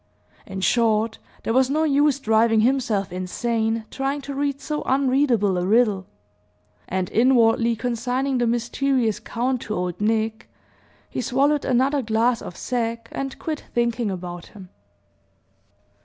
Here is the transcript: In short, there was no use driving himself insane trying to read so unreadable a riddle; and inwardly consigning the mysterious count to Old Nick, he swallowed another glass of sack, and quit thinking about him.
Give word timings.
In 0.47 0.61
short, 0.61 1.19
there 1.43 1.53
was 1.53 1.69
no 1.69 1.83
use 1.83 2.17
driving 2.19 2.61
himself 2.61 3.11
insane 3.13 3.85
trying 3.91 4.19
to 4.21 4.33
read 4.33 4.59
so 4.59 4.81
unreadable 4.87 5.59
a 5.59 5.63
riddle; 5.67 6.07
and 6.89 7.07
inwardly 7.11 7.75
consigning 7.75 8.39
the 8.39 8.47
mysterious 8.47 9.19
count 9.19 9.61
to 9.61 9.75
Old 9.75 10.01
Nick, 10.01 10.49
he 11.07 11.21
swallowed 11.21 11.65
another 11.65 12.01
glass 12.01 12.41
of 12.41 12.57
sack, 12.57 13.09
and 13.11 13.37
quit 13.37 13.65
thinking 13.75 14.09
about 14.09 14.47
him. 14.47 14.69